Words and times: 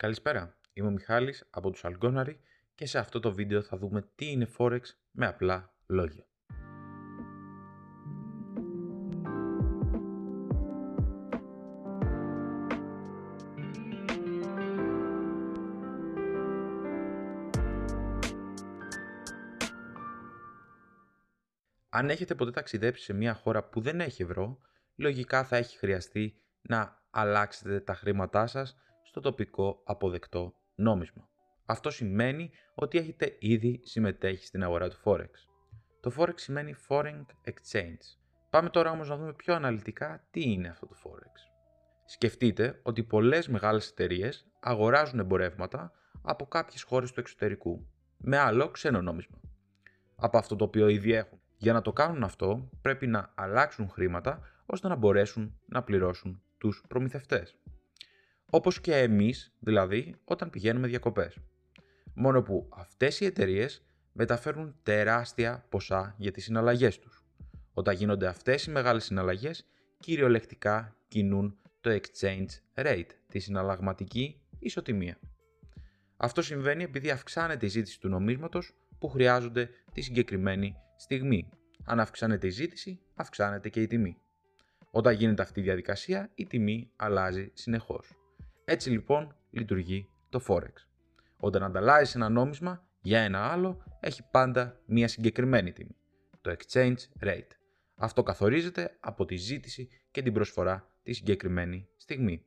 Καλησπέρα, 0.00 0.56
είμαι 0.72 0.88
ο 0.88 0.90
Μιχάλης 0.90 1.46
από 1.50 1.70
τους 1.70 1.84
Algonary 1.84 2.34
και 2.74 2.86
σε 2.86 2.98
αυτό 2.98 3.20
το 3.20 3.32
βίντεο 3.32 3.62
θα 3.62 3.76
δούμε 3.76 4.10
τι 4.14 4.30
είναι 4.30 4.48
Forex 4.58 4.80
με 5.10 5.26
απλά 5.26 5.74
λόγια. 5.86 6.26
Αν 21.88 22.10
έχετε 22.10 22.34
ποτέ 22.34 22.50
ταξιδέψει 22.50 23.04
σε 23.04 23.12
μια 23.12 23.34
χώρα 23.34 23.68
που 23.68 23.80
δεν 23.80 24.00
έχει 24.00 24.22
ευρώ, 24.22 24.58
λογικά 24.96 25.44
θα 25.44 25.56
έχει 25.56 25.78
χρειαστεί 25.78 26.42
να 26.60 27.02
αλλάξετε 27.10 27.80
τα 27.80 27.94
χρήματά 27.94 28.46
σας 28.46 28.76
στο 29.10 29.20
τοπικό 29.20 29.82
αποδεκτό 29.84 30.54
νόμισμα. 30.74 31.28
Αυτό 31.66 31.90
σημαίνει 31.90 32.50
ότι 32.74 32.98
έχετε 32.98 33.36
ήδη 33.38 33.80
συμμετέχει 33.84 34.46
στην 34.46 34.62
αγορά 34.62 34.88
του 34.88 34.96
Forex. 35.04 35.30
Το 36.00 36.12
Forex 36.16 36.34
σημαίνει 36.34 36.74
Foreign 36.88 37.24
Exchange. 37.44 38.04
Πάμε 38.50 38.68
τώρα 38.68 38.90
όμως 38.90 39.08
να 39.08 39.16
δούμε 39.16 39.32
πιο 39.32 39.54
αναλυτικά 39.54 40.24
τι 40.30 40.42
είναι 40.42 40.68
αυτό 40.68 40.86
το 40.86 40.96
Forex. 41.04 41.32
Σκεφτείτε 42.04 42.80
ότι 42.82 43.02
πολλές 43.02 43.48
μεγάλες 43.48 43.90
εταιρείες 43.90 44.46
αγοράζουν 44.60 45.18
εμπορεύματα 45.18 45.92
από 46.22 46.46
κάποιες 46.46 46.82
χώρες 46.82 47.12
του 47.12 47.20
εξωτερικού 47.20 47.86
με 48.16 48.38
άλλο 48.38 48.70
ξένο 48.70 49.02
νόμισμα 49.02 49.40
από 50.20 50.38
αυτό 50.38 50.56
το 50.56 50.64
οποίο 50.64 50.88
ήδη 50.88 51.12
έχουν. 51.12 51.38
Για 51.56 51.72
να 51.72 51.82
το 51.82 51.92
κάνουν 51.92 52.22
αυτό 52.22 52.70
πρέπει 52.82 53.06
να 53.06 53.32
αλλάξουν 53.34 53.88
χρήματα 53.88 54.40
ώστε 54.66 54.88
να 54.88 54.96
μπορέσουν 54.96 55.58
να 55.66 55.82
πληρώσουν 55.82 56.42
τους 56.58 56.84
προμηθευτές. 56.88 57.58
Όπως 58.50 58.80
και 58.80 58.96
εμείς 58.96 59.52
δηλαδή 59.58 60.14
όταν 60.24 60.50
πηγαίνουμε 60.50 60.86
διακοπές. 60.86 61.36
Μόνο 62.14 62.42
που 62.42 62.68
αυτές 62.70 63.20
οι 63.20 63.24
εταιρείες 63.24 63.82
μεταφέρουν 64.12 64.74
τεράστια 64.82 65.66
ποσά 65.68 66.14
για 66.18 66.30
τις 66.30 66.44
συναλλαγές 66.44 66.98
τους. 66.98 67.24
Όταν 67.72 67.94
γίνονται 67.94 68.26
αυτές 68.26 68.64
οι 68.64 68.70
μεγάλες 68.70 69.04
συναλλαγές, 69.04 69.66
κυριολεκτικά 69.98 70.96
κινούν 71.08 71.58
το 71.80 71.90
exchange 71.90 72.48
rate, 72.74 73.10
τη 73.28 73.38
συναλλαγματική 73.38 74.40
ισοτιμία. 74.58 75.18
Αυτό 76.16 76.42
συμβαίνει 76.42 76.82
επειδή 76.82 77.10
αυξάνεται 77.10 77.66
η 77.66 77.68
ζήτηση 77.68 78.00
του 78.00 78.08
νομίσματος 78.08 78.74
που 78.98 79.08
χρειάζονται 79.08 79.70
τη 79.92 80.00
συγκεκριμένη 80.00 80.76
στιγμή. 80.96 81.48
Αν 81.84 82.00
αυξάνεται 82.00 82.46
η 82.46 82.50
ζήτηση, 82.50 83.00
αυξάνεται 83.14 83.68
και 83.68 83.82
η 83.82 83.86
τιμή. 83.86 84.16
Όταν 84.90 85.14
γίνεται 85.14 85.42
αυτή 85.42 85.60
η 85.60 85.62
διαδικασία, 85.62 86.30
η 86.34 86.46
τιμή 86.46 86.90
αλλάζει 86.96 87.50
συνεχώς. 87.54 88.19
Έτσι 88.72 88.90
λοιπόν 88.90 89.34
λειτουργεί 89.50 90.08
το 90.28 90.44
Forex. 90.46 90.72
Όταν 91.36 91.62
ανταλλάσσει 91.62 92.12
ένα 92.16 92.28
νόμισμα 92.28 92.84
για 93.00 93.20
ένα 93.20 93.52
άλλο, 93.52 93.98
έχει 94.00 94.22
πάντα 94.30 94.80
μία 94.86 95.08
συγκεκριμένη 95.08 95.72
τιμή. 95.72 95.96
Το 96.40 96.56
exchange 96.58 96.96
rate. 97.20 97.50
Αυτό 97.94 98.22
καθορίζεται 98.22 98.96
από 99.00 99.24
τη 99.24 99.36
ζήτηση 99.36 99.88
και 100.10 100.22
την 100.22 100.32
προσφορά 100.32 100.88
τη 101.02 101.12
συγκεκριμένη 101.12 101.88
στιγμή. 101.96 102.44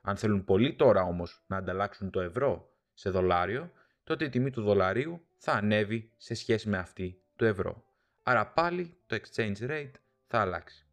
Αν 0.00 0.16
θέλουν 0.16 0.44
πολλοί 0.44 0.74
τώρα 0.74 1.02
όμως 1.02 1.44
να 1.46 1.56
ανταλλάξουν 1.56 2.10
το 2.10 2.20
ευρώ 2.20 2.70
σε 2.94 3.10
δολάριο, 3.10 3.70
τότε 4.04 4.24
η 4.24 4.28
τιμή 4.28 4.50
του 4.50 4.62
δολαρίου 4.62 5.20
θα 5.36 5.52
ανέβει 5.52 6.10
σε 6.16 6.34
σχέση 6.34 6.68
με 6.68 6.78
αυτή 6.78 7.22
του 7.36 7.44
ευρώ. 7.44 7.84
Άρα 8.22 8.46
πάλι 8.46 8.96
το 9.06 9.16
exchange 9.16 9.70
rate 9.70 9.94
θα 10.26 10.40
αλλάξει. 10.40 10.86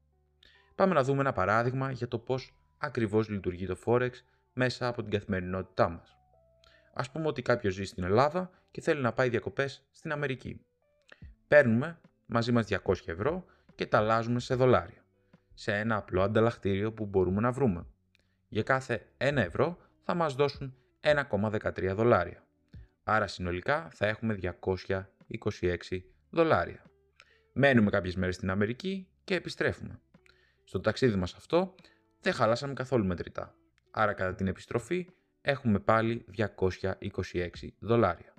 Πάμε 0.76 0.94
να 0.94 1.04
δούμε 1.04 1.20
ένα 1.20 1.34
παράδειγμα 1.34 1.92
για 1.92 2.08
το 2.08 2.18
πώς 2.20 2.54
ακριβώς 2.78 3.30
λειτουργεί 3.30 3.66
το 3.66 3.78
Forex 3.86 4.12
μέσα 4.60 4.88
από 4.88 5.02
την 5.02 5.12
καθημερινότητά 5.12 5.90
μας. 5.90 6.18
Ας 6.94 7.12
πούμε 7.12 7.28
ότι 7.28 7.42
κάποιος 7.42 7.74
ζει 7.74 7.84
στην 7.84 8.04
Ελλάδα 8.04 8.50
και 8.72 8.82
θέλει 8.82 9.02
να 9.02 9.14
πάει 9.14 9.30
διακοπές 9.30 9.88
στην 9.92 10.12
Αμερική. 10.12 10.62
Παίρνουμε 11.48 12.00
μαζί 12.26 12.52
μας 12.52 12.66
200 12.66 12.78
ευρώ 13.06 13.46
και 13.76 13.86
τα 13.86 13.98
αλλάζουμε 13.98 14.40
σε 14.40 14.56
δολάρια, 14.56 15.04
σε 15.54 15.74
ένα 15.74 15.96
απλό 15.96 16.22
ανταλλακτήριο 16.22 16.94
που 16.94 17.06
μπορούμε 17.06 17.42
να 17.42 17.52
βρούμε. 17.52 17.86
Για 18.48 18.64
κάθε 18.64 19.06
1 19.18 19.36
ευρώ 19.36 19.78
θα 20.02 20.14
μας 20.14 20.36
δώσουν 20.36 20.76
1,13 21.02 21.94
δολάρια. 21.96 22.44
Άρα 23.04 23.28
συνολικά 23.28 23.90
θα 23.92 24.08
έχουμε 24.08 24.40
226 24.60 25.76
δολάρια. 26.30 26.84
Μένουμε 27.54 27.90
κάποιες 27.90 28.16
μέρες 28.16 28.36
στην 28.36 28.50
Αμερική 28.50 29.08
και 29.24 29.36
επιστρέφουμε. 29.36 30.00
Στο 30.64 30.80
ταξίδι 30.80 31.16
μας 31.16 31.34
αυτό 31.34 31.76
δεν 32.22 32.34
χαλάσαμε 32.34 32.74
καθόλου 32.74 33.06
μετρητά. 33.06 33.59
Άρα 33.92 34.14
κατά 34.14 34.36
την 34.36 34.48
επιστροφή 34.48 35.08
έχουμε 35.42 35.80
πάλι 35.80 36.26
226 36.38 37.50
δολάρια. 37.80 38.34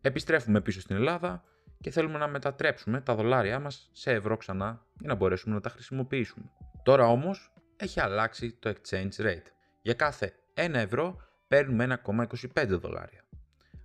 Επιστρέφουμε 0.00 0.60
πίσω 0.60 0.80
στην 0.80 0.96
Ελλάδα 0.96 1.44
και 1.80 1.90
θέλουμε 1.90 2.18
να 2.18 2.28
μετατρέψουμε 2.28 3.00
τα 3.00 3.14
δολάρια 3.14 3.60
μας 3.60 3.90
σε 3.92 4.12
ευρώ 4.12 4.36
ξανά 4.36 4.86
για 4.98 5.08
να 5.08 5.14
μπορέσουμε 5.14 5.54
να 5.54 5.60
τα 5.60 5.68
χρησιμοποιήσουμε. 5.68 6.50
Τώρα 6.82 7.06
όμως 7.06 7.52
έχει 7.76 8.00
αλλάξει 8.00 8.52
το 8.52 8.72
exchange 8.74 9.16
rate. 9.16 9.46
Για 9.82 9.94
κάθε 9.94 10.34
1 10.54 10.74
ευρώ 10.74 11.16
παίρνουμε 11.48 12.00
1,25 12.04 12.66
δολάρια. 12.68 13.24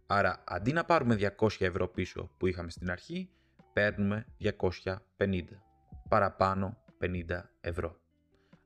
Άρα 0.08 0.44
αντί 0.48 0.74
να 0.74 0.84
πάρουμε 0.84 1.34
200 1.38 1.48
ευρώ 1.60 1.88
πίσω 1.88 2.32
που 2.38 2.48
είχαμε 2.48 2.70
στην 2.70 2.92
αρχή, 2.92 3.30
παίρνουμε 3.74 4.26
250. 4.40 4.96
Παραπάνω 6.10 6.78
50 7.02 7.42
ευρώ. 7.62 8.01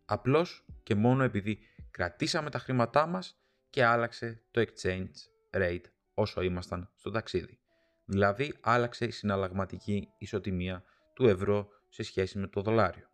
Απλώς 0.06 0.66
και 0.84 0.96
μόνο 0.96 1.24
επειδή 1.24 1.60
κρατήσαμε 1.92 2.50
τα 2.50 2.60
χρήματά 2.60 3.06
μας 3.06 3.40
και 3.70 3.84
άλλαξε 3.86 4.44
το 4.52 4.62
exchange 4.62 5.12
rate 5.52 5.84
όσο 6.14 6.42
ήμασταν 6.42 6.92
στο 6.96 7.12
ταξίδι. 7.12 7.60
Δηλαδή 8.06 8.58
άλλαξε 8.62 9.06
η 9.06 9.12
συναλλαγματική 9.12 10.08
ισοτιμία 10.18 10.84
του 11.14 11.28
ευρώ 11.28 11.68
σε 11.90 12.04
σχέση 12.04 12.38
με 12.38 12.48
το 12.48 12.62
δολάριο. 12.62 13.10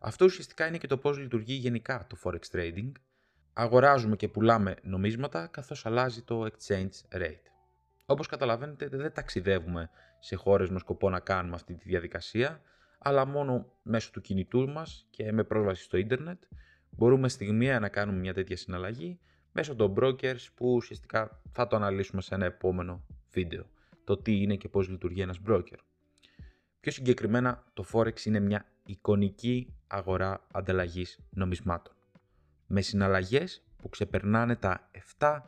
Αυτό 0.00 0.24
ουσιαστικά 0.24 0.66
είναι 0.66 0.78
και 0.78 0.86
το 0.86 0.98
πώς 0.98 1.18
λειτουργεί 1.18 1.54
γενικά 1.54 2.06
το 2.08 2.16
forex 2.24 2.56
trading. 2.56 2.92
Αγοράζουμε 3.52 4.16
και 4.16 4.28
πουλάμε 4.28 4.76
νομίσματα 4.82 5.46
καθώς 5.46 5.86
αλλάζει 5.86 6.22
το 6.22 6.46
exchange 6.46 7.18
rate. 7.18 7.42
Όπως 8.06 8.26
καταλαβαίνετε 8.26 8.88
δεν 8.88 9.12
ταξιδεύουμε 9.12 9.90
σε 10.18 10.36
χώρες 10.36 10.70
με 10.70 10.78
σκοπό 10.78 11.10
να 11.10 11.20
κάνουμε 11.20 11.54
αυτή 11.54 11.74
τη 11.74 11.88
διαδικασία, 11.88 12.60
αλλά 12.98 13.26
μόνο 13.26 13.72
μέσω 13.82 14.10
του 14.10 14.20
κινητού 14.20 14.68
μας 14.68 15.06
και 15.10 15.32
με 15.32 15.44
πρόσβαση 15.44 15.82
στο 15.82 15.96
ίντερνετ 15.96 16.42
μπορούμε 16.90 17.28
στιγμιαία 17.28 17.80
να 17.80 17.88
κάνουμε 17.88 18.18
μια 18.18 18.34
τέτοια 18.34 18.56
συναλλαγή 18.56 19.20
μέσω 19.52 19.74
των 19.74 19.94
brokers 19.96 20.46
που 20.54 20.74
ουσιαστικά 20.74 21.42
θα 21.52 21.66
το 21.66 21.76
αναλύσουμε 21.76 22.22
σε 22.22 22.34
ένα 22.34 22.44
επόμενο 22.44 23.04
βίντεο. 23.30 23.66
Το 24.04 24.16
τι 24.16 24.42
είναι 24.42 24.56
και 24.56 24.68
πώς 24.68 24.88
λειτουργεί 24.88 25.20
ένας 25.20 25.40
broker. 25.46 25.78
Πιο 26.80 26.92
συγκεκριμένα 26.92 27.64
το 27.74 27.84
Forex 27.92 28.24
είναι 28.24 28.40
μια 28.40 28.66
εικονική 28.86 29.74
αγορά 29.86 30.46
ανταλλαγής 30.52 31.18
νομισμάτων. 31.30 31.94
Με 32.66 32.80
συναλλαγές 32.80 33.62
που 33.76 33.88
ξεπερνάνε 33.88 34.56
τα 34.56 34.90
7 35.18 35.38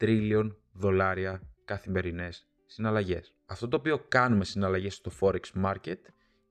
τrillion 0.00 0.50
δολάρια 0.72 1.42
καθημερινές 1.64 2.46
συναλλαγές. 2.66 3.34
Αυτό 3.46 3.68
το 3.68 3.76
οποίο 3.76 3.98
κάνουμε 3.98 4.44
συναλλαγές 4.44 4.94
στο 4.94 5.10
Forex 5.20 5.64
Market 5.64 5.98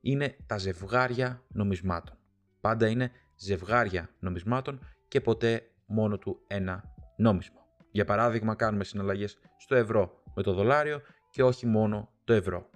είναι 0.02 0.36
τα 0.46 0.58
ζευγάρια 0.58 1.44
νομισμάτων. 1.48 2.18
Πάντα 2.62 2.88
είναι 2.88 3.12
ζευγάρια 3.36 4.10
νομισμάτων 4.20 4.80
και 5.08 5.22
ποτέ 5.22 5.72
μόνο 5.86 6.18
του 6.18 6.44
ένα 6.48 6.84
νόμισμα. 7.18 7.60
Για 7.92 8.06
παράδειγμα 8.06 8.56
κάνουμε 8.56 8.84
συναλλαγές 8.84 9.40
στο 9.58 9.76
ευρώ 9.76 10.22
με 10.36 10.44
το 10.44 10.54
δολάριο 10.54 11.02
και 11.30 11.44
όχι 11.44 11.66
μόνο 11.66 12.10
το 12.24 12.34
ευρώ. 12.34 12.70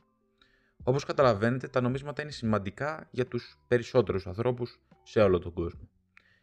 Όπως 0.84 1.06
καταλαβαίνετε 1.06 1.68
τα 1.68 1.82
νομίσματα 1.82 2.22
είναι 2.22 2.32
σημαντικά 2.32 3.08
για 3.12 3.26
τους 3.28 3.60
περισσότερους 3.68 4.28
ανθρώπους 4.28 4.80
σε 5.04 5.22
όλο 5.22 5.40
τον 5.40 5.54
κόσμο. 5.54 5.90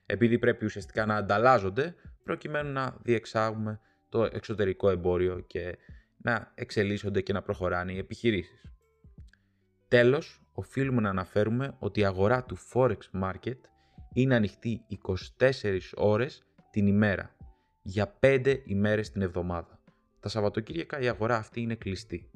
Επειδή 0.07 0.39
πρέπει 0.39 0.65
ουσιαστικά 0.65 1.07
να 1.07 1.17
ανταλλάζονται 1.17 1.95
προκειμένου 2.25 2.73
να 2.73 2.97
διεξάγουμε 3.03 3.81
το 4.09 4.25
εξωτερικό 4.25 4.91
εμπόριο 4.91 5.41
και 5.41 5.79
να 6.17 6.53
εξελίσσονται 6.55 7.21
και 7.21 7.33
να 7.33 7.43
προχωράνε 7.43 7.93
οι 7.93 7.99
επιχειρήσεις. 7.99 8.61
Τέλος, 9.89 10.42
οφείλουμε 10.53 11.01
να 11.01 11.09
αναφέρουμε 11.09 11.77
ότι 11.79 12.01
η 12.01 12.05
αγορά 12.05 12.45
του 12.45 12.57
Forex 12.73 12.99
Market 13.23 13.59
είναι 14.13 14.35
ανοιχτή 14.35 14.85
24 15.39 15.79
ώρες 15.97 16.47
την 16.71 16.87
ημέρα, 16.87 17.37
για 17.83 18.19
5 18.21 18.63
ημέρες 18.65 19.11
την 19.11 19.23
εβδομάδα. 19.23 19.81
Τα 20.21 20.29
Σαββατοκύριακα 20.29 20.99
η 20.99 21.09
αγορά 21.09 21.37
αυτή 21.37 21.61
είναι 21.61 21.75
κλειστή. 21.75 22.31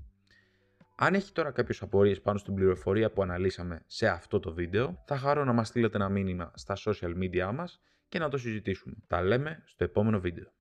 Αν 0.97 1.15
έχει 1.15 1.33
τώρα 1.33 1.51
κάποιες 1.51 1.83
απορίες 1.83 2.21
πάνω 2.21 2.39
στην 2.39 2.55
πληροφορία 2.55 3.11
που 3.13 3.23
αναλύσαμε 3.23 3.83
σε 3.87 4.09
αυτό 4.09 4.41
το 4.41 4.53
βίντεο, 4.53 5.03
θα 5.07 5.17
χαρώ 5.17 5.45
να 5.45 5.53
μας 5.53 5.69
στείλετε 5.69 5.97
ένα 5.97 6.09
μήνυμα 6.09 6.51
στα 6.55 6.77
social 6.85 7.15
media 7.23 7.51
μας 7.55 7.81
και 8.09 8.19
να 8.19 8.29
το 8.29 8.39
συζητήσουμε. 8.39 8.95
Τα 9.07 9.23
λέμε 9.23 9.63
στο 9.65 9.85
επόμενο 9.85 10.21
βίντεο. 10.21 10.53